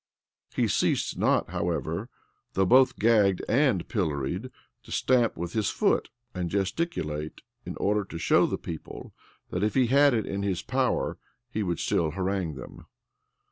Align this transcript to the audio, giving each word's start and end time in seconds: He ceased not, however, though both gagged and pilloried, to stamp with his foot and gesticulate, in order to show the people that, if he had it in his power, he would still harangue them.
He 0.55 0.67
ceased 0.67 1.15
not, 1.15 1.51
however, 1.51 2.09
though 2.53 2.65
both 2.65 2.97
gagged 2.97 3.43
and 3.47 3.87
pilloried, 3.87 4.49
to 4.81 4.91
stamp 4.91 5.37
with 5.37 5.53
his 5.53 5.69
foot 5.69 6.09
and 6.33 6.49
gesticulate, 6.49 7.41
in 7.67 7.75
order 7.77 8.03
to 8.05 8.17
show 8.17 8.47
the 8.47 8.57
people 8.57 9.13
that, 9.51 9.61
if 9.61 9.75
he 9.75 9.85
had 9.93 10.15
it 10.15 10.25
in 10.25 10.41
his 10.41 10.63
power, 10.63 11.19
he 11.51 11.61
would 11.61 11.77
still 11.79 12.09
harangue 12.09 12.55
them. 12.55 12.87